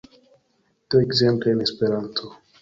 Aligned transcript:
Do 0.89 0.95
ekzemple 1.05 1.49
en 1.57 1.61
Esperanto 1.67 2.25